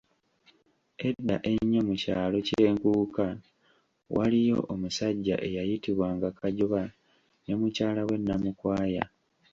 Edda 1.07 1.35
ennyo 1.51 1.81
mu 1.87 1.95
kyalo 2.01 2.37
kye 2.47 2.65
Nkuuka, 2.75 3.25
waliyo 4.15 4.57
omusajja 4.73 5.35
eyayitibwa 5.47 6.07
nga 6.15 6.29
Kajoba 6.39 6.81
ne 7.43 7.53
mukyala 7.59 8.01
we 8.07 8.15
Namukwaya 8.25 9.03